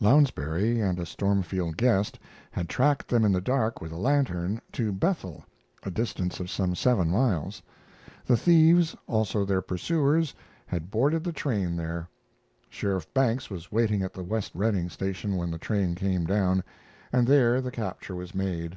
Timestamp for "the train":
11.24-11.74, 15.50-15.94